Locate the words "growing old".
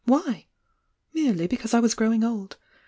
1.93-2.57